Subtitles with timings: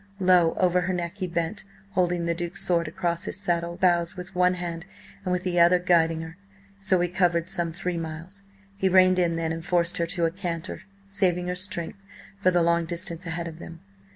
[0.19, 4.33] Low over her neck he bent, holding the Duke's sword across his saddle bows with
[4.33, 4.87] one hand
[5.23, 6.37] and with the other guiding her.
[6.79, 8.45] So he covered some three miles.
[8.75, 12.03] He reined in then, and forced her to a canter, saving her strength
[12.39, 13.81] for the long distance ahead of them.